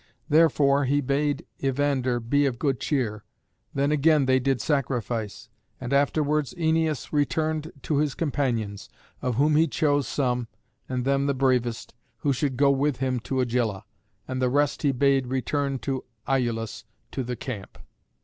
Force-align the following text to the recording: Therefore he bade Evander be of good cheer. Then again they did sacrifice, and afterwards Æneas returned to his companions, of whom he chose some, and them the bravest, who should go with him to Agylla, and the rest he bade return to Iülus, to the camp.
Therefore 0.29 0.85
he 0.85 0.99
bade 0.99 1.45
Evander 1.63 2.19
be 2.19 2.47
of 2.47 2.57
good 2.57 2.79
cheer. 2.79 3.23
Then 3.75 3.91
again 3.91 4.25
they 4.25 4.39
did 4.39 4.59
sacrifice, 4.59 5.47
and 5.79 5.93
afterwards 5.93 6.55
Æneas 6.55 7.11
returned 7.13 7.71
to 7.83 7.97
his 7.99 8.15
companions, 8.15 8.89
of 9.21 9.35
whom 9.35 9.55
he 9.55 9.67
chose 9.67 10.07
some, 10.07 10.47
and 10.89 11.05
them 11.05 11.27
the 11.27 11.35
bravest, 11.35 11.93
who 12.17 12.33
should 12.33 12.57
go 12.57 12.71
with 12.71 12.97
him 12.97 13.19
to 13.19 13.41
Agylla, 13.41 13.83
and 14.27 14.41
the 14.41 14.49
rest 14.49 14.81
he 14.81 14.91
bade 14.91 15.27
return 15.27 15.77
to 15.77 16.03
Iülus, 16.27 16.83
to 17.11 17.21
the 17.23 17.35
camp. 17.35 17.77